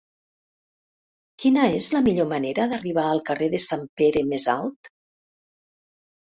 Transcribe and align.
Quina 1.43 1.65
és 1.79 1.89
la 1.95 2.01
millor 2.07 2.27
manera 2.31 2.65
d'arribar 2.71 3.03
al 3.11 3.21
carrer 3.29 3.51
de 3.55 3.61
Sant 3.67 3.85
Pere 4.03 4.25
Més 4.31 4.49
Alt? 4.57 4.91